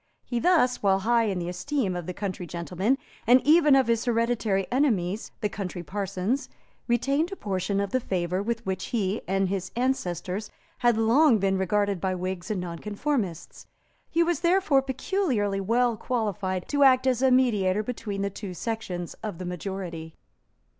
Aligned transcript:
He 0.25 0.39
thus, 0.39 0.81
while 0.81 1.01
high 1.01 1.25
in 1.25 1.37
the 1.37 1.47
esteem 1.47 1.95
of 1.95 2.07
the 2.07 2.13
country 2.15 2.47
gentlemen 2.47 2.97
and 3.27 3.39
even 3.45 3.75
of 3.75 3.85
his 3.85 4.03
hereditary 4.05 4.65
enemies, 4.71 5.29
the 5.41 5.47
country 5.47 5.83
parsons, 5.83 6.49
retained 6.87 7.31
a 7.31 7.35
portion 7.35 7.79
of 7.79 7.91
the 7.91 7.99
favour 7.99 8.41
with 8.41 8.65
which 8.65 8.85
he 8.85 9.21
and 9.27 9.47
his 9.47 9.71
ancestors 9.75 10.49
had 10.79 10.97
long 10.97 11.37
been 11.37 11.55
regarded 11.55 12.01
by 12.01 12.15
Whigs 12.15 12.49
and 12.49 12.59
Nonconformists. 12.61 13.67
He 14.09 14.23
was 14.23 14.39
therefore 14.39 14.81
peculiarly 14.81 15.61
well 15.61 15.95
qualified 15.97 16.67
to 16.69 16.81
act 16.81 17.05
as 17.05 17.21
mediator 17.21 17.83
between 17.83 18.23
the 18.23 18.31
two 18.31 18.55
sections 18.55 19.13
of 19.21 19.37
the 19.37 19.45
majority. 19.45 20.15